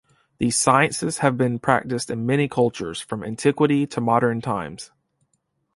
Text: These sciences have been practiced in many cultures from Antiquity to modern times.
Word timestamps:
These 0.39 0.57
sciences 0.57 1.19
have 1.19 1.37
been 1.37 1.59
practiced 1.59 2.09
in 2.09 2.25
many 2.25 2.47
cultures 2.47 2.99
from 2.99 3.23
Antiquity 3.23 3.85
to 3.85 4.01
modern 4.01 4.41
times. 4.41 4.89